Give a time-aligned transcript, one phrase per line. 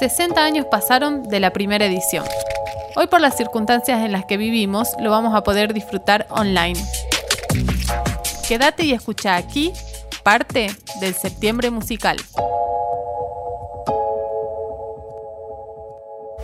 [0.00, 2.24] 60 años pasaron de la primera edición.
[2.96, 6.82] Hoy por las circunstancias en las que vivimos lo vamos a poder disfrutar online.
[8.48, 9.74] Quédate y escucha aquí
[10.22, 12.16] parte del septiembre musical.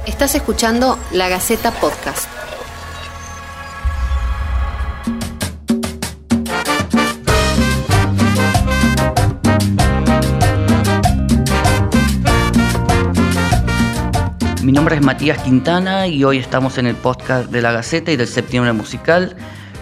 [0.04, 2.28] Estás escuchando La Gaceta Podcast.
[14.66, 18.16] Mi nombre es Matías Quintana y hoy estamos en el podcast de La Gaceta y
[18.16, 19.36] del Septiembre Musical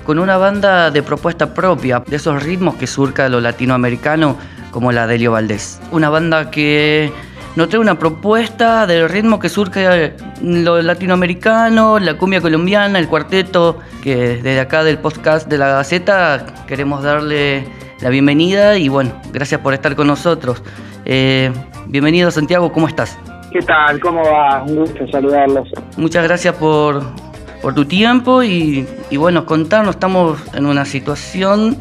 [0.04, 4.36] con una banda de propuesta propia, de esos ritmos que surca lo latinoamericano
[4.72, 5.80] como la Delio Valdés.
[5.90, 7.10] Una banda que
[7.56, 13.78] nos trae una propuesta del ritmo que surge lo latinoamericano, la cumbia colombiana, el cuarteto,
[14.02, 17.66] que desde acá del podcast de la Gaceta queremos darle
[18.02, 20.62] la bienvenida y bueno, gracias por estar con nosotros.
[21.06, 21.50] Eh,
[21.86, 23.16] bienvenido Santiago, ¿cómo estás?
[23.54, 24.00] ¿Qué tal?
[24.00, 24.64] ¿Cómo va?
[24.64, 25.68] Un gusto saludarlos.
[25.96, 27.04] Muchas gracias por,
[27.72, 31.78] tu tiempo y, y bueno, contarnos, estamos en una situación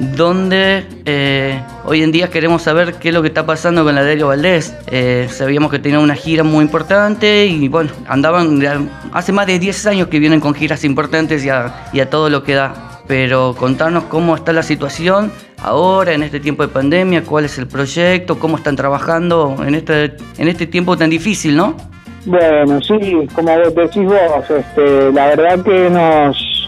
[0.00, 4.02] donde eh, hoy en día queremos saber qué es lo que está pasando con la
[4.02, 4.76] Delio Valdés.
[4.88, 9.86] Eh, sabíamos que tenía una gira muy importante y bueno, andaban, hace más de 10
[9.86, 13.00] años que vienen con giras importantes y a, todo lo que da.
[13.06, 17.66] Pero contarnos cómo está la situación ahora, en este tiempo de pandemia, cuál es el
[17.66, 21.76] proyecto, cómo están trabajando en este, en este tiempo tan difícil, ¿no?
[22.24, 26.62] Bueno, sí, como decís vos, este, la verdad que nos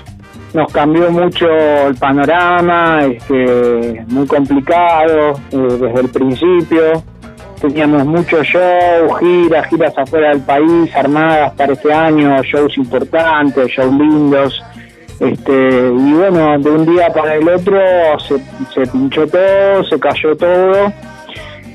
[0.54, 1.48] nos cambió mucho
[1.88, 7.02] el panorama, este, muy complicado eh, desde el principio.
[7.60, 13.92] Teníamos muchos shows, giras, giras afuera del país, armadas para este año, shows importantes, shows
[13.94, 14.62] lindos.
[15.20, 17.78] Este, y bueno, de un día para el otro
[18.20, 18.38] se,
[18.74, 20.92] se pinchó todo, se cayó todo.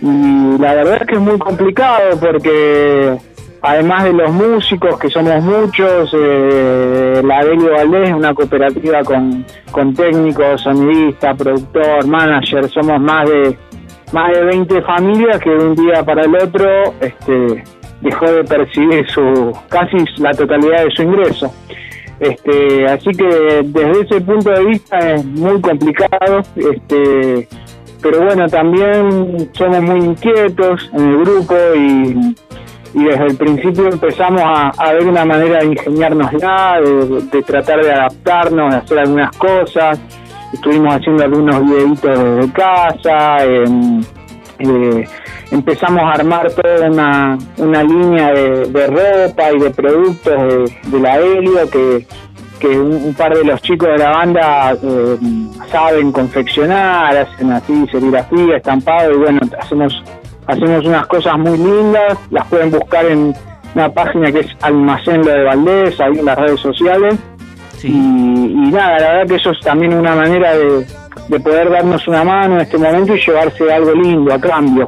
[0.02, 3.18] Y la verdad es que es muy complicado porque
[3.62, 9.46] además de los músicos, que somos muchos, eh, la Delio Valdés es una cooperativa con,
[9.72, 13.58] con técnicos, sonidista, productor, manager, somos más de
[14.12, 16.68] más de 20 familias que de un día para el otro
[17.00, 17.64] este,
[18.02, 21.54] dejó de percibir su casi la totalidad de su ingreso.
[22.20, 27.48] Este, así que desde ese punto de vista es muy complicado, este,
[28.02, 32.36] pero bueno, también somos muy inquietos en el grupo y
[32.94, 37.92] y desde el principio empezamos a, ver una manera de ingeniarnos de, de tratar de
[37.92, 40.00] adaptarnos, de hacer algunas cosas.
[40.52, 43.38] Estuvimos haciendo algunos videitos desde casa,
[44.60, 45.08] eh,
[45.52, 51.70] empezamos a armar toda una, una línea de, ropa y de productos de, la Helio
[51.70, 52.06] que,
[52.60, 55.18] que un, par de los chicos de la banda eh,
[55.72, 60.04] saben confeccionar, hacen así serigrafía, estampado y bueno, hacemos
[60.50, 63.36] hacemos unas cosas muy lindas, las pueden buscar en
[63.76, 67.16] una página que es Almacén Lo de Valdés, ahí en las redes sociales.
[67.84, 70.86] Y, nada, la verdad que eso es también una manera de,
[71.40, 74.88] poder darnos una mano en este momento y llevarse algo lindo a cambio.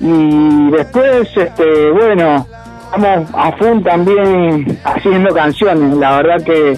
[0.00, 2.46] Y después, este, bueno,
[2.84, 6.76] estamos a full también haciendo canciones, la verdad que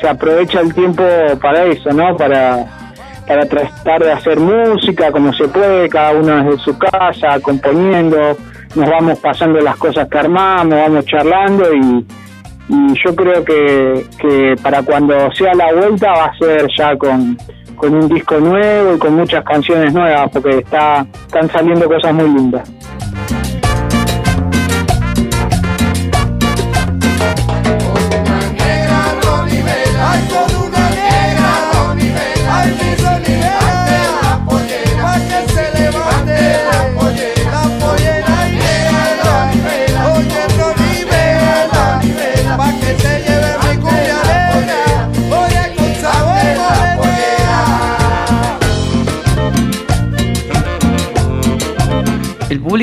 [0.00, 1.04] se aprovecha el tiempo
[1.40, 2.16] para eso, ¿no?
[2.16, 2.66] Para
[3.26, 8.36] para tratar de hacer música como se puede, cada uno desde su casa, componiendo,
[8.74, 12.06] nos vamos pasando las cosas que armamos, vamos charlando y,
[13.04, 17.36] yo creo que, que, para cuando sea la vuelta va a ser ya con,
[17.74, 22.28] con un disco nuevo y con muchas canciones nuevas porque está, están saliendo cosas muy
[22.28, 22.70] lindas.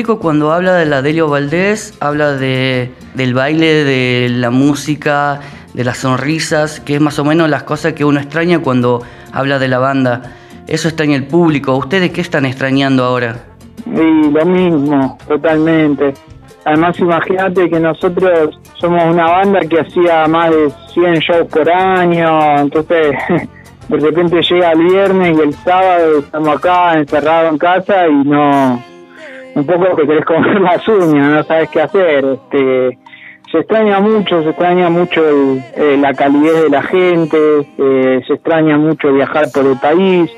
[0.04, 5.40] Cuando habla de la Delio Valdés habla de, del baile, de la música,
[5.74, 9.58] de las sonrisas, que es más o menos las cosas que uno extraña cuando habla
[9.58, 10.22] de la banda.
[10.66, 11.76] Eso en el público.
[11.76, 13.36] ¿Ustedes qué están extrañando ahora?
[13.84, 16.14] Sí, lo mismo, totalmente.
[16.64, 22.58] Además, imagínate que nosotros somos una banda que hacía más de 100 shows por año,
[22.58, 23.16] entonces
[23.88, 28.91] de repente llega el viernes y el sábado estamos acá encerrados en casa y no,
[29.54, 32.24] un poco que querés comer las uñas, no sabes qué hacer.
[32.24, 32.98] Este,
[33.50, 35.22] se extraña mucho, se extraña mucho
[35.76, 37.38] eh, la calidez de la gente,
[37.78, 40.30] eh, se extraña mucho viajar por el país,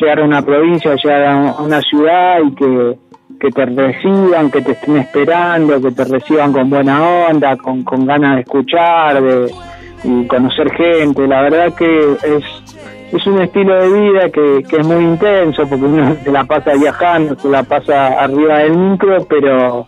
[0.00, 2.98] llegar a una provincia, llegar a una ciudad y que,
[3.38, 8.04] que te reciban, que te estén esperando, que te reciban con buena onda, con, con
[8.04, 9.52] ganas de escuchar, de
[10.06, 11.26] y conocer gente.
[11.26, 12.65] La verdad que es,
[13.12, 16.72] es un estilo de vida que, que es muy intenso porque uno se la pasa
[16.74, 19.86] viajando, se la pasa arriba del micro, pero,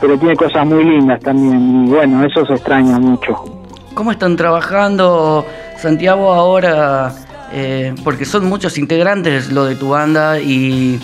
[0.00, 3.34] pero tiene cosas muy lindas también y bueno, eso se extraña mucho.
[3.94, 5.44] ¿Cómo están trabajando,
[5.76, 7.12] Santiago, ahora?
[7.52, 11.00] Eh, porque son muchos integrantes lo de tu banda y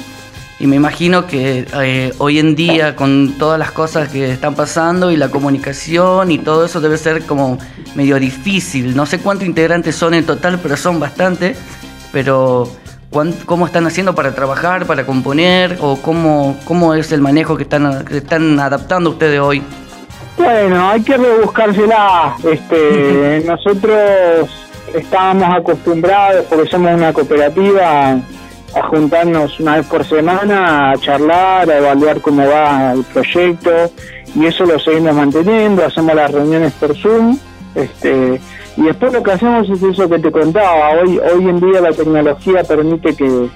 [0.64, 5.10] y me imagino que eh, hoy en día con todas las cosas que están pasando
[5.10, 7.58] y la comunicación y todo eso debe ser como
[7.94, 8.96] medio difícil.
[8.96, 11.54] No sé cuántos integrantes son en total, pero son bastante.
[12.12, 12.66] Pero
[13.44, 15.76] ¿cómo están haciendo para trabajar, para componer?
[15.82, 19.62] ¿O cómo, cómo es el manejo que están, que están adaptando ustedes hoy?
[20.38, 22.36] Bueno, hay que rebuscársela.
[22.42, 24.48] Este, nosotros
[24.94, 28.18] estábamos acostumbrados, porque somos una cooperativa,
[28.74, 33.70] a juntarnos una vez por semana, a charlar, a evaluar cómo va el proyecto
[34.34, 37.38] y eso lo seguimos manteniendo, hacemos las reuniones por Zoom,
[37.74, 38.40] este,
[38.76, 41.92] y después lo que hacemos es eso que te contaba, hoy, hoy en día la
[41.92, 43.48] tecnología permite que,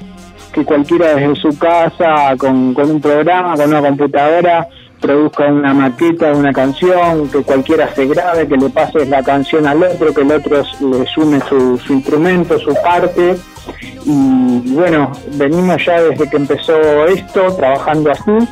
[0.53, 4.69] que cualquiera desde su casa, con, con un programa, con una computadora,
[5.01, 9.67] produzca una maqueta de una canción, que cualquiera se grabe, que le pases la canción
[9.67, 13.37] al otro, que el otro le sume su, su instrumento, su parte.
[14.05, 18.49] Y bueno, venimos ya desde que empezó esto, trabajando así,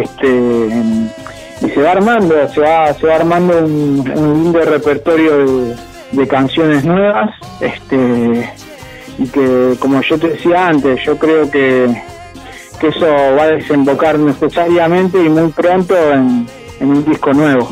[0.00, 0.68] este,
[1.60, 5.74] y se va armando, se va, se va armando un, lindo repertorio
[6.12, 7.30] de, canciones nuevas,
[7.60, 8.50] este,
[9.18, 12.08] y que como yo te decía antes, yo creo que
[12.78, 16.46] que eso va a desembocar necesariamente y muy pronto en,
[16.80, 17.68] un disco nuevo.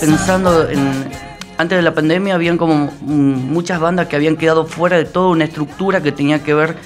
[0.00, 1.10] Pensando en
[1.58, 5.44] antes de la pandemia habían como muchas bandas que habían quedado fuera de toda una
[5.44, 6.76] estructura que tenía que ver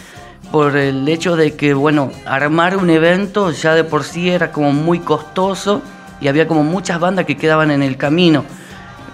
[0.50, 4.72] por el hecho de que, bueno, armar un evento ya de por sí era como
[4.72, 5.82] muy costoso
[6.22, 8.44] y había como muchas bandas que quedaban en el camino.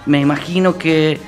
[0.07, 1.21] Me imagino que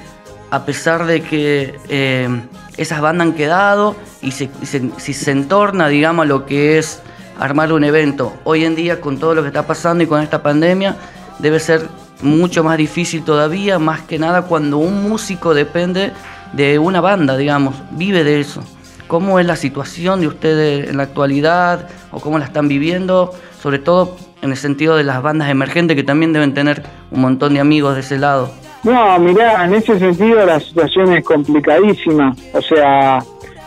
[0.52, 2.28] a pesar de que eh,
[2.76, 7.02] esas bandas han quedado y si se entorna, digamos, lo que es
[7.38, 10.40] armar un evento, hoy en día con todo lo que está pasando y con esta
[10.40, 10.96] pandemia,
[11.40, 11.88] debe ser
[12.22, 16.12] mucho más difícil todavía, más que nada cuando un músico depende
[16.52, 18.62] de una banda, digamos, vive de eso
[19.10, 23.80] cómo es la situación de ustedes en la actualidad o cómo la están viviendo, sobre
[23.80, 27.60] todo en el sentido de las bandas emergentes que también deben tener un montón de
[27.60, 28.52] amigos de ese lado.
[28.84, 32.36] No, mirá, en ese sentido la situación es complicadísima.
[32.54, 33.18] O sea,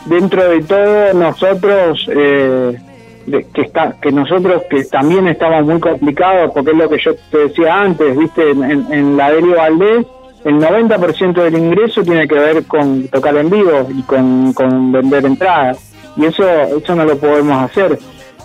[0.06, 2.77] dentro de todo nosotros, eh,
[3.25, 7.37] que, está, que nosotros que también estamos muy complicados, porque es lo que yo te
[7.37, 10.05] decía antes, viste, en, en la Delio Valdés
[10.43, 15.93] el 90% del ingreso tiene que ver con tocar en vivo y con, vender entradas.
[16.17, 17.97] Y eso, eso no lo podemos hacer.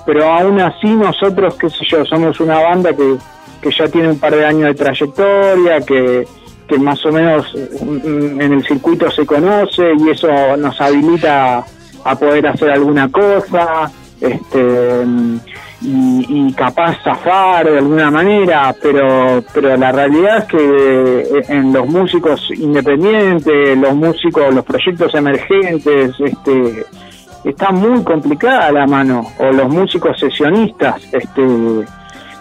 [0.06, 3.16] Pero aún así nosotros, qué sé yo, somos una banda que,
[3.60, 6.24] que ya tiene un par de años de trayectoria, que,
[6.68, 7.52] que más o menos
[7.82, 11.64] mm, en el circuito se conoce y eso nos habilita
[12.04, 13.90] a poder hacer alguna cosa.
[14.20, 15.04] Este,
[15.80, 21.86] y, capaz zafar de alguna manera, pero, pero la realidad es que eh, en los
[21.86, 26.84] músicos independientes, los músicos, los proyectos emergentes, este,
[27.44, 31.46] está muy complicada la mano, o los músicos sesionistas, este,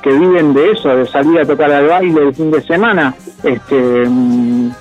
[0.01, 3.13] que viven de eso, de salir a tocar al baile el fin de semana,
[3.43, 3.75] este,
[4.07, 4.71] mm,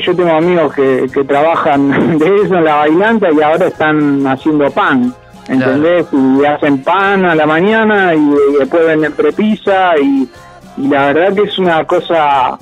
[0.00, 4.70] yo tengo amigos que, que trabajan de eso en la bailanta y ahora están haciendo
[4.70, 5.12] pan
[5.48, 6.06] ¿entendés?
[6.12, 10.28] Y hacen pan a la mañana y, después venden prepisa y,
[10.76, 12.58] y, la verdad que es una cosa,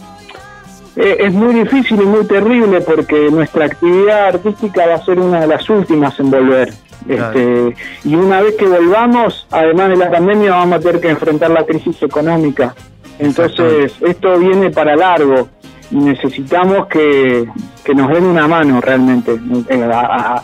[0.97, 5.41] eh, es muy difícil y muy terrible porque nuestra actividad artística va a ser una
[5.41, 6.73] de las últimas en volver.
[7.09, 7.75] Este,
[8.05, 11.65] y una vez que volvamos, además de la pandemia, vamos a tener que enfrentar la
[11.65, 12.75] crisis económica.
[13.19, 15.49] Entonces, esto viene para largo
[15.91, 17.47] y necesitamos que,
[17.85, 19.39] que nos den una mano realmente.
[19.69, 20.43] Eh, a,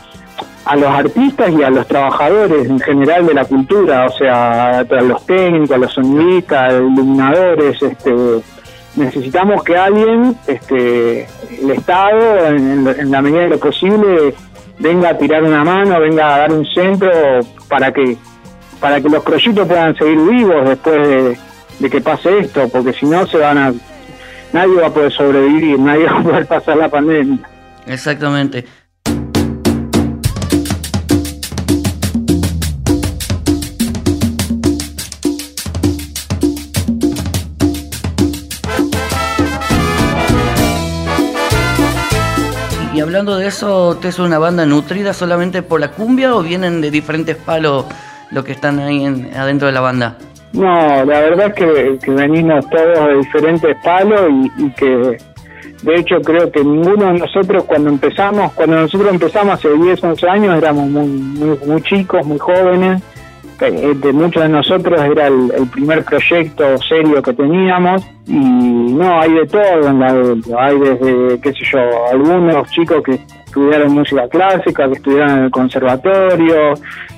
[0.68, 4.84] a los artistas y a los trabajadores en general de la cultura, o sea, a
[4.84, 8.14] los técnicos, a los sonidistas, iluminadores, este,
[8.94, 11.26] necesitamos que alguien, este,
[11.62, 14.34] el Estado, en, la medida de lo posible,
[14.78, 17.10] venga a tirar una mano, venga a dar un centro
[17.68, 18.18] para que
[18.78, 21.38] para que los proyectos puedan seguir vivos después de,
[21.80, 23.72] de que pase esto, porque si no se van a
[24.52, 27.38] nadie va a poder sobrevivir, nadie va a poder pasar la pandemia.
[27.87, 28.66] Exactamente.
[43.18, 46.88] Hablando de eso, ¿ustedes son una banda nutrida solamente por la cumbia o vienen de
[46.88, 47.84] diferentes palos
[48.30, 49.04] los que están ahí
[49.37, 50.16] adentro de la banda?
[50.52, 54.20] No, la verdad es que, venimos todos de diferentes palos
[54.56, 55.18] y, que
[55.82, 60.28] de hecho creo que ninguno de nosotros cuando empezamos, cuando nosotros empezamos hace 10, 11
[60.28, 63.02] años éramos muy, muy chicos, muy jóvenes
[63.58, 69.46] de muchos de nosotros era el, primer proyecto serio que teníamos y no, hay de
[69.46, 70.08] todo en la
[70.60, 71.78] hay desde, qué sé yo,
[72.12, 76.74] algunos chicos que estudiaron música clásica, que estudiaron en el conservatorio,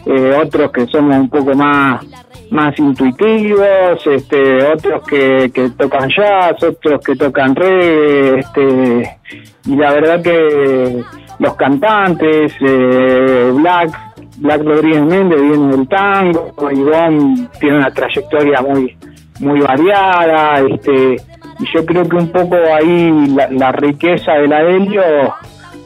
[0.06, 2.04] eh, otros que somos un poco más
[2.50, 9.18] más intuitivos, este, otros que, que tocan jazz, otros que tocan reggae, este,
[9.66, 11.04] y la verdad que
[11.38, 14.09] los cantantes, eh, Black,
[14.40, 18.96] Black Rodríguez Méndez viene del tango, Ivonne tiene una trayectoria muy
[19.40, 21.16] muy variada, este,
[21.58, 25.02] y yo creo que un poco ahí la, riqueza de la Delio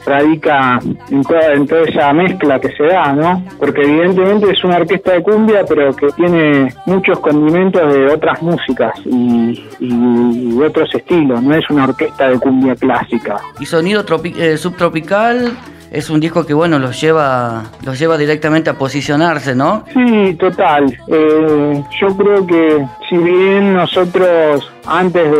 [0.07, 0.79] radica
[1.11, 3.43] en toda, en toda esa mezcla que se da, ¿no?
[3.59, 8.93] Porque evidentemente es una orquesta de cumbia, pero que tiene muchos condimentos de otras músicas
[9.07, 13.37] y, y, otros estilos, no es una orquesta de cumbia clásica.
[13.59, 14.05] ¿Y sonido
[14.37, 15.53] eh, subtropical?
[15.95, 19.85] Es un disco que bueno los lleva los lleva directamente a posicionarse, ¿no?
[19.93, 20.99] Sí, total.
[21.09, 25.31] Eh, yo creo que si bien nosotros antes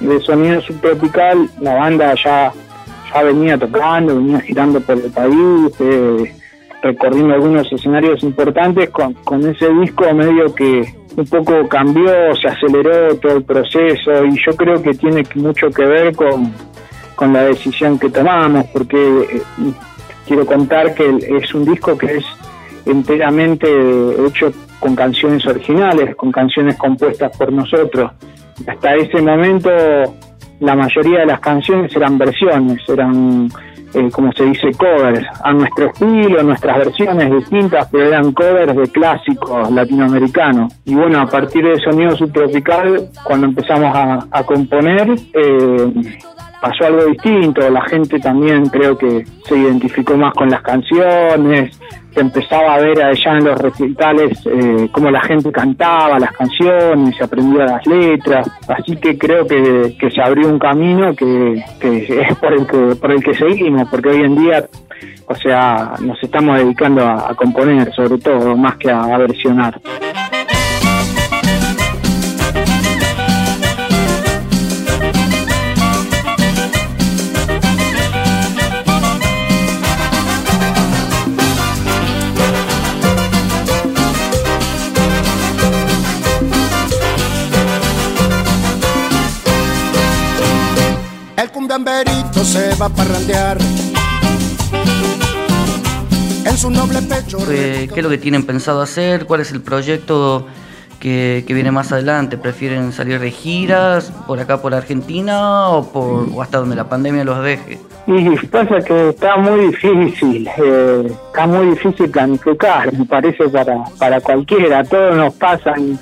[0.00, 2.52] de, Sonido Subtropical la banda ya
[3.12, 6.34] ya venía tocando, venía girando por el país, eh,
[6.82, 13.16] recorriendo algunos escenarios importantes, con, con ese disco medio que un poco cambió, se aceleró
[13.16, 16.52] todo el proceso y yo creo que tiene mucho que ver con,
[17.16, 19.42] con la decisión que tomamos, porque eh,
[20.28, 22.24] quiero contar que es un disco que es
[22.84, 23.66] enteramente
[24.26, 28.12] hecho con canciones originales, con canciones compuestas por nosotros.
[28.66, 29.70] Hasta ese momento
[30.60, 33.48] la mayoría de las canciones eran versiones, eran,
[33.94, 38.88] eh, como se dice, covers, a nuestro estilo, nuestras versiones distintas, pero eran covers de
[38.88, 40.74] clásicos latinoamericanos.
[40.84, 45.92] Y bueno, a partir de Sonido Subtropical, cuando empezamos a, a componer, eh,
[46.60, 51.78] pasó algo distinto, la gente también creo que se identificó más con las canciones,
[52.12, 57.16] se empezaba a ver allá en los recitales eh, cómo la gente cantaba las canciones,
[57.16, 62.52] se aprendía las letras, así que creo que, se abrió un camino que, es por
[62.52, 64.66] el que, por el que seguimos, porque hoy en día,
[65.26, 69.80] o sea, nos estamos dedicando a, componer sobre todo, más que a versionar.
[92.44, 93.58] Se va a parrandear.
[96.46, 97.36] En su noble pecho.
[97.46, 99.26] ¿Qué es lo que tienen pensado hacer?
[99.26, 100.46] ¿Cuál es el proyecto
[100.98, 102.38] que, viene más adelante?
[102.38, 107.42] ¿Prefieren salir de giras por acá por Argentina o, por, hasta donde la pandemia los
[107.42, 107.78] deje?
[108.06, 114.18] Y pasa que está muy difícil, eh, está muy difícil planificar, me parece para, para
[114.22, 115.98] cualquiera, todos nos pasan,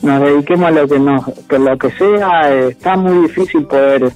[0.00, 4.10] nos dediquemos a lo que nos, que lo que sea, eh, está muy difícil poder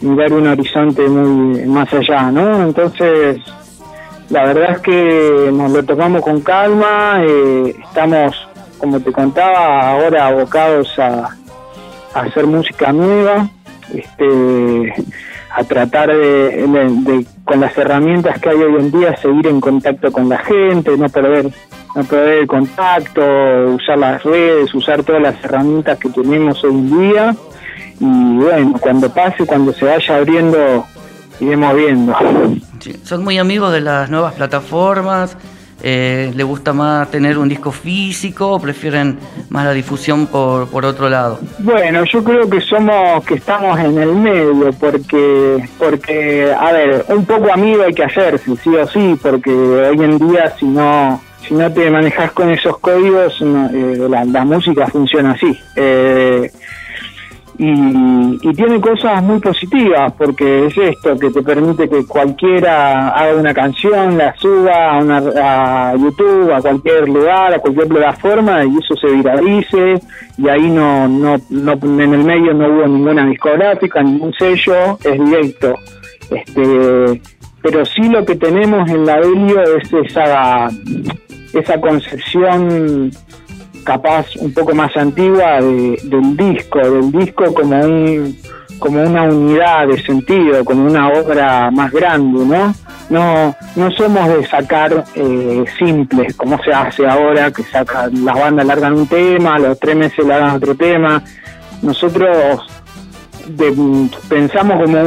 [0.00, 2.62] mirar un horizonte muy más allá, ¿no?
[2.64, 3.40] Entonces,
[4.30, 8.36] la verdad es que nos lo tomamos con calma, eh, estamos,
[8.78, 11.34] como te contaba, ahora abocados a,
[12.14, 13.48] hacer música nueva,
[13.94, 14.94] este,
[15.54, 20.28] a tratar de, con las herramientas que hay hoy en día, seguir en contacto con
[20.28, 21.50] la gente, no perder,
[21.94, 23.22] no perder el contacto,
[23.74, 27.36] usar las redes, usar todas las herramientas que tenemos hoy en día
[28.00, 30.86] y bueno, cuando pase, cuando se vaya abriendo,
[31.40, 32.14] iremos viendo.
[33.04, 35.36] son muy amigos de las nuevas plataformas.
[35.80, 39.16] Eh, ¿Le gusta más tener un disco físico o prefieren
[39.48, 41.38] más la difusión por, por otro lado?
[41.60, 47.24] Bueno, yo creo que somos, que estamos en el medio, porque, porque, a ver, un
[47.24, 51.54] poco amigo hay que hacerse, sí o sí, porque hoy en día si no, si
[51.54, 55.56] no te manejas con esos códigos, eh, la, la, música funciona así.
[55.76, 56.50] Eh,
[57.58, 63.52] y, tiene cosas muy positivas porque es esto que te permite que cualquiera haga una
[63.52, 68.94] canción, la suba a, una, a YouTube, a cualquier lugar, a cualquier plataforma y eso
[68.96, 70.00] se viralice
[70.38, 75.24] y ahí no, no, no en el medio no hubo ninguna discográfica, ningún sello, es
[75.24, 75.74] directo.
[76.30, 77.20] Este,
[77.62, 80.68] pero sí lo que tenemos en la Delio es esa,
[81.52, 83.10] esa concepción
[83.88, 88.36] capaz un poco más antigua del disco, del disco como un,
[88.78, 92.74] como una unidad de sentido, como una obra más grande, ¿no?
[93.08, 98.66] No, no somos de sacar eh, simples, como se hace ahora, que saca, las bandas
[98.66, 101.22] largan un tema, los tres meses largan otro tema.
[101.80, 102.66] Nosotros
[104.28, 104.98] pensamos como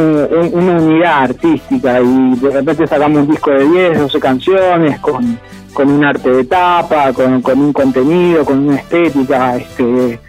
[0.58, 5.38] una unidad artística y de repente sacamos un disco de 10, 12 canciones con,
[5.74, 9.58] con un arte de tapa, con, con un contenido, con una estética.
[9.58, 10.20] Este,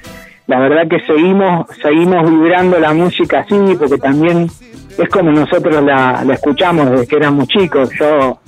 [0.46, 4.48] la verdad que seguimos, seguimos vibrando la música así, porque también
[4.98, 7.90] es como nosotros la, escuchamos desde que éramos chicos.
[7.98, 8.38] Yo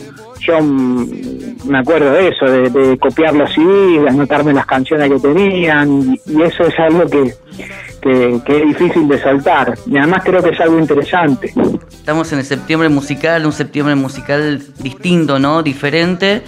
[0.47, 6.15] yo me acuerdo de eso, de, copiar los CDs, de anotarme las canciones que tenían,
[6.27, 7.35] y, eso es algo que,
[8.03, 9.75] que, es difícil de soltar.
[9.87, 11.53] Y además creo que es algo interesante.
[11.91, 15.63] Estamos en el septiembre musical, un septiembre musical distinto, ¿no?
[15.63, 16.43] Diferente,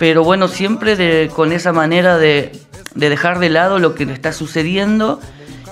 [0.00, 2.50] pero bueno, siempre con esa manera de
[2.94, 5.20] de dejar de lado lo que está sucediendo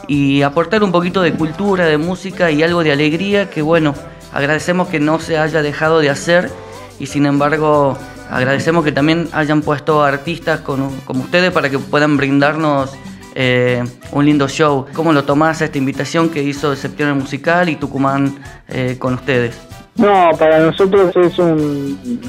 [0.07, 3.95] y aportar un poquito de cultura, de música y algo de alegría que bueno,
[4.33, 6.51] agradecemos que no se haya dejado de hacer
[6.99, 7.99] y sin embargo
[8.31, 12.97] agradecemos que también hayan puesto artistas como, ustedes para que puedan brindarnos
[13.35, 14.87] eh, un lindo show.
[14.95, 19.61] ¿Cómo lo tomás esta invitación que hizo Septiembre Musical y Tucumán eh, con ustedes?
[19.97, 22.21] No, para nosotros es un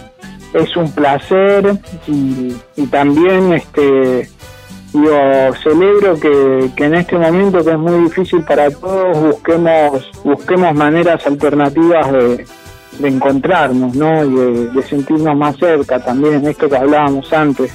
[0.54, 1.78] es un placer
[2.08, 2.54] y,
[2.88, 4.30] también este
[4.92, 11.26] yo celebro que, en este momento que es muy difícil para todos busquemos busquemos maneras
[11.28, 12.46] alternativas de,
[13.02, 14.26] encontrarnos ¿no?
[14.26, 17.72] y de, sentirnos más cerca también esto que hablábamos antes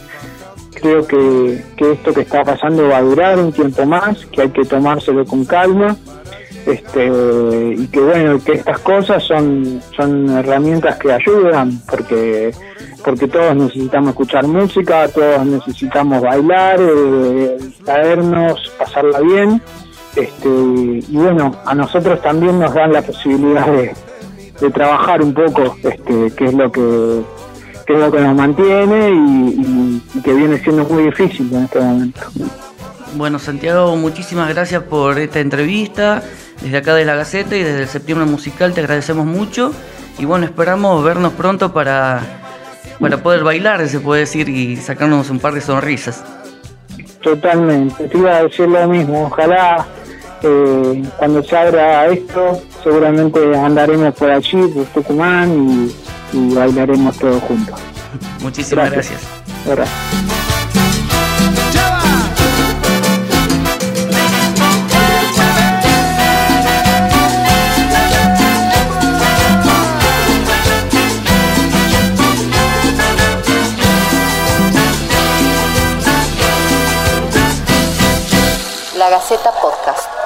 [0.74, 4.64] creo que, esto que está pasando va a durar un tiempo más que hay que
[4.64, 5.96] tomárselo con calma
[6.66, 12.52] este y que bueno que estas cosas son son herramientas que ayudan porque
[13.04, 17.58] porque todos necesitamos escuchar música, todos necesitamos bailar, eh,
[18.78, 19.60] pasarla bien,
[20.16, 23.94] este, y bueno, a nosotros también nos dan la posibilidad de,
[24.72, 27.20] trabajar un poco, este, que es lo que,
[27.86, 32.20] es lo que nos mantiene y, que viene siendo muy difícil en este momento.
[33.14, 36.22] Bueno, Santiago, muchísimas gracias por esta entrevista.
[36.60, 39.72] Desde acá de la Gaceta y desde el Septiembre Musical te agradecemos mucho.
[40.18, 42.20] Y bueno, esperamos vernos pronto para
[43.00, 46.24] para poder bailar, se puede decir, y sacarnos un par de sonrisas.
[47.22, 49.86] Totalmente, te iba a decir lo mismo, ojalá
[50.42, 55.90] eh, cuando se abra esto, seguramente andaremos por allí, por Tucumán,
[56.32, 57.80] y, bailaremos todos juntos.
[58.42, 59.20] Muchísimas gracias.
[59.66, 60.53] gracias.
[79.24, 80.23] Gaceta Podcast.